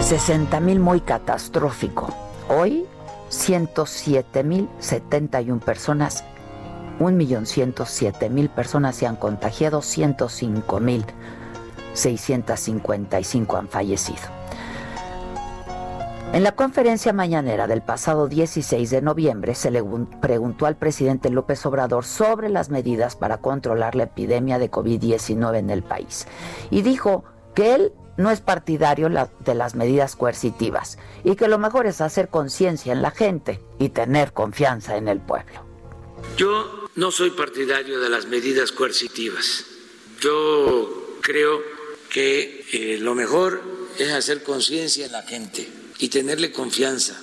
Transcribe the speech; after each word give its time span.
60 0.00 0.60
mil 0.60 0.78
muy 0.78 1.00
catastrófico. 1.00 2.14
Hoy, 2.48 2.84
107 3.28 4.44
mil 4.44 4.68
71 4.78 5.60
personas, 5.60 6.24
1.107.000 7.00 8.48
personas 8.48 8.96
se 8.96 9.06
han 9.06 9.16
contagiado, 9.16 9.82
105 9.82 10.80
mil 10.80 11.04
655 11.94 13.56
han 13.56 13.68
fallecido. 13.68 14.37
En 16.30 16.42
la 16.42 16.54
conferencia 16.54 17.14
mañanera 17.14 17.66
del 17.66 17.80
pasado 17.80 18.28
16 18.28 18.90
de 18.90 19.00
noviembre 19.00 19.54
se 19.54 19.70
le 19.70 19.82
preguntó 20.20 20.66
al 20.66 20.76
presidente 20.76 21.30
López 21.30 21.64
Obrador 21.64 22.04
sobre 22.04 22.50
las 22.50 22.68
medidas 22.68 23.16
para 23.16 23.38
controlar 23.38 23.94
la 23.94 24.04
epidemia 24.04 24.58
de 24.58 24.70
COVID-19 24.70 25.58
en 25.58 25.70
el 25.70 25.82
país 25.82 26.26
y 26.70 26.82
dijo 26.82 27.24
que 27.54 27.74
él 27.74 27.92
no 28.18 28.30
es 28.30 28.42
partidario 28.42 29.08
de 29.08 29.54
las 29.54 29.74
medidas 29.74 30.16
coercitivas 30.16 30.98
y 31.24 31.34
que 31.34 31.48
lo 31.48 31.58
mejor 31.58 31.86
es 31.86 32.02
hacer 32.02 32.28
conciencia 32.28 32.92
en 32.92 33.00
la 33.00 33.10
gente 33.10 33.62
y 33.78 33.88
tener 33.88 34.34
confianza 34.34 34.98
en 34.98 35.08
el 35.08 35.20
pueblo. 35.20 35.64
Yo 36.36 36.88
no 36.94 37.10
soy 37.10 37.30
partidario 37.30 38.00
de 38.00 38.10
las 38.10 38.26
medidas 38.26 38.70
coercitivas. 38.70 39.64
Yo 40.20 41.16
creo 41.22 41.62
que 42.12 42.66
eh, 42.72 42.98
lo 42.98 43.14
mejor 43.14 43.62
es 43.98 44.12
hacer 44.12 44.42
conciencia 44.42 45.06
en 45.06 45.12
la 45.12 45.22
gente 45.22 45.77
y 45.98 46.08
tenerle 46.08 46.52
confianza 46.52 47.20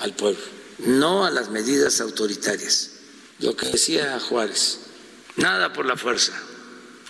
al 0.00 0.14
pueblo, 0.14 0.42
no 0.78 1.24
a 1.24 1.30
las 1.30 1.50
medidas 1.50 2.00
autoritarias. 2.00 2.90
Lo 3.40 3.56
que 3.56 3.66
decía 3.66 4.18
Juárez, 4.20 4.80
nada 5.36 5.72
por 5.72 5.86
la 5.86 5.96
fuerza, 5.96 6.32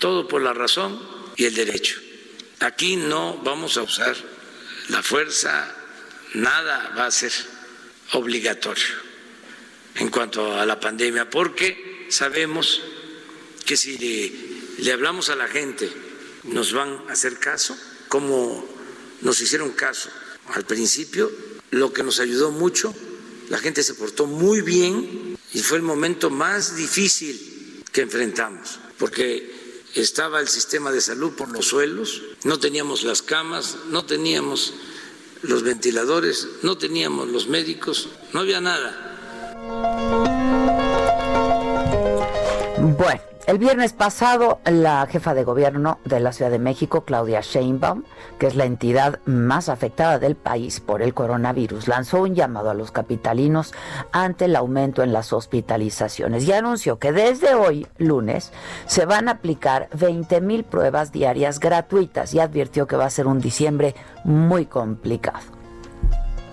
todo 0.01 0.27
por 0.27 0.43
la 0.43 0.53
razón 0.53 1.01
y 1.37 1.45
el 1.45 1.55
derecho. 1.55 2.01
Aquí 2.61 2.97
no 2.97 3.39
vamos 3.45 3.77
a 3.77 3.83
usar 3.83 4.17
la 4.89 5.03
fuerza, 5.03 5.75
nada 6.35 6.95
va 6.99 7.07
a 7.07 7.11
ser 7.11 7.33
obligatorio 8.13 8.95
en 9.97 10.09
cuanto 10.09 10.59
a 10.59 10.67
la 10.67 10.81
pandemia, 10.81 11.31
porque 11.31 12.07
sabemos 12.11 12.83
que 13.65 13.77
si 13.77 13.97
le, 14.79 14.93
hablamos 14.93 15.31
a 15.31 15.37
la 15.37 15.47
gente, 15.47 15.91
nos 16.45 16.73
van 16.73 17.05
a 17.09 17.13
hacer 17.13 17.39
caso, 17.39 17.77
como 18.09 18.67
nos 19.21 19.41
hicieron 19.41 19.71
caso 19.71 20.11
al 20.53 20.65
principio, 20.65 21.31
lo 21.71 21.93
que 21.93 22.03
nos 22.03 22.21
ayudó 22.21 22.51
mucho, 22.51 22.95
la 23.49 23.59
gente 23.59 23.83
se 23.83 23.95
portó 23.95 24.27
muy 24.27 24.61
bien 24.61 25.37
y 25.53 25.59
fue 25.61 25.79
el 25.79 25.83
momento 25.83 26.31
más 26.31 26.77
difícil 26.77 27.83
que 27.93 28.03
enfrentamos, 28.03 28.79
porque 28.99 29.55
estaba 29.95 30.41
el 30.41 30.49
sistema 30.49 30.91
de 30.91 31.01
salud 31.01 31.33
por 31.33 31.51
los 31.51 31.67
suelos, 31.67 32.23
no 32.45 32.59
teníamos 32.59 33.05
las 33.05 33.23
camas, 33.23 33.77
no 33.91 34.05
teníamos 34.05 34.75
los 35.43 35.63
ventiladores, 35.63 36.49
no 36.63 36.79
teníamos 36.79 37.29
los 37.29 37.49
médicos, 37.49 38.09
no 38.33 38.41
había 38.41 38.61
nada. 38.61 39.11
Bueno, 42.97 43.21
El 43.47 43.59
viernes 43.59 43.93
pasado, 43.93 44.59
la 44.65 45.07
jefa 45.07 45.35
de 45.35 45.45
gobierno 45.45 45.99
de 46.07 46.19
la 46.19 46.33
Ciudad 46.33 46.51
de 46.51 46.59
México, 46.59 47.05
Claudia 47.05 47.43
Sheinbaum, 47.43 48.03
que 48.39 48.47
es 48.47 48.55
la 48.55 48.65
entidad 48.65 49.21
más 49.27 49.69
afectada 49.69 50.19
del 50.19 50.35
país 50.35 50.81
por 50.81 51.03
el 51.03 51.13
coronavirus, 51.13 51.87
lanzó 51.87 52.23
un 52.23 52.35
llamado 52.35 52.71
a 52.71 52.75
los 52.75 52.91
capitalinos 52.91 53.75
ante 54.13 54.47
el 54.47 54.57
aumento 54.57 55.03
en 55.03 55.13
las 55.13 55.35
hospitalizaciones 55.35 56.49
y 56.49 56.53
anunció 56.53 56.99
que 56.99 57.13
desde 57.13 57.55
hoy, 57.55 57.87
lunes, 57.99 58.51
se 58.87 59.05
van 59.05 59.29
a 59.29 59.33
aplicar 59.33 59.91
20 59.93 60.41
mil 60.41 60.65
pruebas 60.65 61.13
diarias 61.13 61.61
gratuitas 61.61 62.33
y 62.33 62.41
advirtió 62.41 62.87
que 62.87 62.97
va 62.97 63.05
a 63.05 63.11
ser 63.11 63.27
un 63.27 63.41
diciembre 63.41 63.95
muy 64.25 64.65
complicado. 64.65 65.45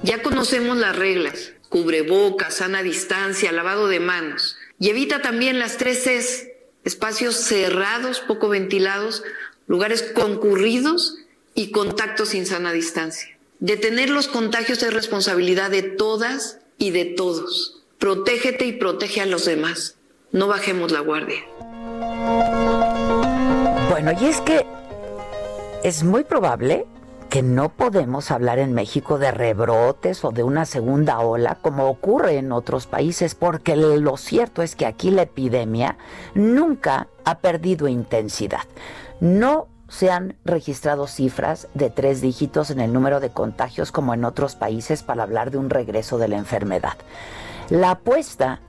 Ya 0.04 0.22
conocemos 0.22 0.76
las 0.76 0.98
reglas, 0.98 1.54
cubrebocas, 1.70 2.56
sana 2.56 2.84
distancia, 2.84 3.54
lavado 3.54 3.88
de 3.88 4.02
manos 4.02 4.58
y 4.78 4.90
evita 4.90 5.22
también 5.22 5.58
las 5.58 5.78
tres 5.78 6.04
Cs 6.04 6.51
espacios 6.84 7.36
cerrados, 7.36 8.20
poco 8.20 8.50
ventilados, 8.50 9.24
lugares 9.68 10.02
concurridos 10.02 11.18
y 11.54 11.72
contactos 11.72 12.30
sin 12.30 12.46
sana 12.46 12.72
distancia. 12.72 13.38
Detener 13.60 14.10
los 14.10 14.28
contagios 14.28 14.82
es 14.84 14.94
responsabilidad 14.94 15.70
de 15.70 15.84
todas 15.84 16.60
y 16.78 16.92
de 16.92 17.06
todos. 17.06 17.84
Protégete 18.00 18.66
y 18.66 18.74
protege 18.74 19.22
a 19.22 19.26
los 19.26 19.46
demás. 19.46 19.96
No 20.32 20.48
bajemos 20.48 20.92
la 20.92 21.02
guardia. 21.02 21.44
Bueno, 23.90 24.12
y 24.20 24.26
es 24.26 24.42
que 24.42 24.66
es 25.84 26.04
muy 26.04 26.24
probable 26.24 26.86
que 27.32 27.44
no 27.44 27.70
podemos 27.70 28.30
hablar 28.30 28.60
en 28.60 28.74
México 28.74 29.18
de 29.18 29.32
rebrotes 29.32 30.26
o 30.26 30.32
de 30.32 30.44
una 30.44 30.66
segunda 30.66 31.22
ola 31.22 31.58
como 31.62 31.88
ocurre 31.88 32.36
en 32.36 32.52
otros 32.52 32.88
países, 32.88 33.36
porque 33.36 33.78
lo 33.78 34.18
cierto 34.18 34.62
es 34.62 34.76
que 34.76 34.86
aquí 34.86 35.12
la 35.12 35.22
epidemia 35.22 35.98
nunca 36.36 37.08
ha 37.24 37.38
perdido 37.40 37.88
intensidad. 37.88 38.64
No 39.22 39.70
se 39.88 40.12
han 40.12 40.36
registrado 40.44 41.08
cifras 41.08 41.70
de 41.74 41.90
tres 41.90 42.20
dígitos 42.20 42.70
en 42.70 42.82
el 42.82 42.92
número 42.92 43.22
de 43.22 43.30
contagios 43.30 43.94
como 43.94 44.14
en 44.14 44.26
otros 44.26 44.56
países 44.56 45.02
para 45.02 45.24
hablar 45.24 45.52
de 45.52 45.58
un 45.58 45.70
regreso 45.70 46.18
de 46.18 46.28
la 46.28 46.36
enfermedad. 46.36 46.98
La 47.70 47.92
apuesta 47.92 48.60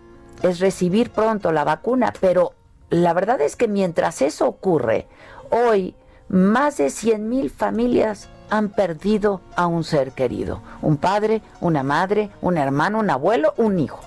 es 0.44 0.60
recibir 0.60 1.10
pronto 1.10 1.50
la 1.50 1.64
vacuna, 1.64 2.12
pero 2.20 2.52
la 2.90 3.12
verdad 3.12 3.40
es 3.40 3.56
que 3.56 3.66
mientras 3.66 4.22
eso 4.22 4.46
ocurre, 4.46 5.08
hoy 5.50 5.96
más 6.28 6.76
de 6.76 6.86
100.000 6.86 7.50
familias 7.50 8.28
han 8.52 8.68
perdido 8.68 9.40
a 9.56 9.66
un 9.66 9.82
ser 9.82 10.12
querido, 10.12 10.60
un 10.82 10.98
padre, 10.98 11.40
una 11.62 11.82
madre, 11.82 12.28
un 12.42 12.58
hermano, 12.58 12.98
un 12.98 13.08
abuelo, 13.08 13.54
un 13.56 13.78
hijo. 13.78 14.00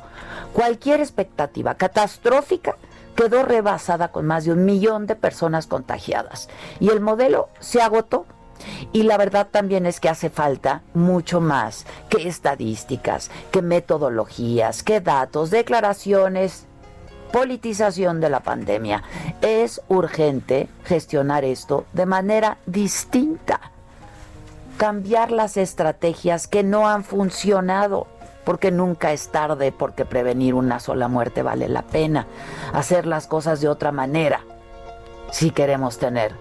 Cualquier 0.54 1.00
expectativa 1.00 1.74
catastrófica 1.74 2.78
quedó 3.16 3.42
rebasada 3.42 4.10
con 4.10 4.28
más 4.28 4.46
de 4.46 4.52
un 4.52 4.64
millón 4.64 5.08
de 5.08 5.16
personas 5.16 5.66
contagiadas 5.66 6.48
y 6.80 6.90
el 6.90 7.02
modelo 7.02 7.50
se 7.60 7.82
agotó. 7.82 8.28
Y 8.94 9.04
la 9.04 9.18
verdad 9.18 9.48
también 9.50 9.88
es 9.88 10.00
que 10.00 10.10
hace 10.10 10.30
falta 10.30 10.84
mucho 10.94 11.42
más 11.42 11.88
que 12.08 12.28
estadísticas, 12.28 13.32
que 13.52 13.64
metodologías, 13.64 14.84
que 14.84 15.02
datos, 15.02 15.50
declaraciones, 15.50 16.68
politización 17.34 18.22
de 18.22 18.30
la 18.30 18.42
pandemia. 18.42 19.02
Es 19.42 19.82
urgente 19.88 20.70
gestionar 20.84 21.44
esto 21.44 21.86
de 21.94 22.06
manera 22.06 22.60
distinta 22.68 23.65
cambiar 24.78 25.32
las 25.32 25.58
estrategias 25.58 26.48
que 26.48 26.64
no 26.64 26.88
han 26.88 27.04
funcionado, 27.04 28.08
porque 28.44 28.72
nunca 28.72 29.12
es 29.12 29.30
tarde, 29.30 29.72
porque 29.72 30.06
prevenir 30.06 30.54
una 30.54 30.80
sola 30.80 31.08
muerte 31.08 31.42
vale 31.42 31.68
la 31.68 31.82
pena, 31.82 32.28
hacer 32.74 33.06
las 33.06 33.28
cosas 33.28 33.62
de 33.62 33.70
otra 33.70 33.92
manera, 33.92 34.42
si 35.32 35.52
queremos 35.52 35.98
tener 35.98 36.34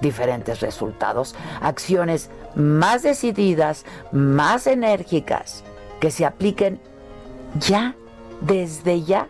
diferentes 0.00 0.60
resultados, 0.60 1.34
acciones 1.60 2.30
más 2.54 3.02
decididas, 3.02 3.84
más 4.12 4.66
enérgicas, 4.66 5.62
que 6.00 6.10
se 6.10 6.26
apliquen 6.26 6.80
ya, 7.58 7.94
desde 8.40 9.02
ya, 9.02 9.28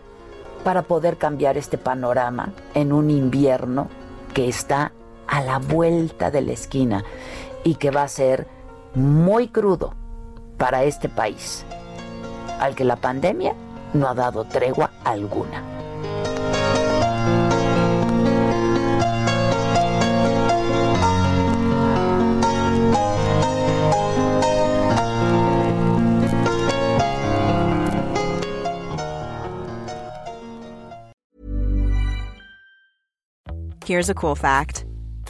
para 0.63 0.81
poder 0.81 1.17
cambiar 1.17 1.57
este 1.57 1.77
panorama 1.77 2.49
en 2.73 2.91
un 2.91 3.09
invierno 3.09 3.87
que 4.33 4.49
está 4.49 4.91
a 5.27 5.41
la 5.41 5.59
vuelta 5.59 6.31
de 6.31 6.41
la 6.41 6.53
esquina 6.53 7.03
y 7.63 7.75
que 7.75 7.91
va 7.91 8.03
a 8.03 8.07
ser 8.07 8.47
muy 8.95 9.47
crudo 9.47 9.93
para 10.57 10.83
este 10.83 11.09
país, 11.09 11.65
al 12.59 12.75
que 12.75 12.83
la 12.83 12.95
pandemia 12.95 13.53
no 13.93 14.07
ha 14.07 14.13
dado 14.13 14.45
tregua 14.45 14.91
alguna. 15.03 15.63
Here's 33.87 34.09
a 34.09 34.13
cool 34.13 34.35
fact. 34.35 34.86